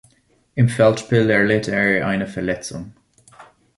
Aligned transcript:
Im 0.55 0.67
Feldspiel 0.67 1.29
erlitt 1.29 1.67
er 1.67 2.07
eine 2.07 2.25
Verletzung. 2.25 2.93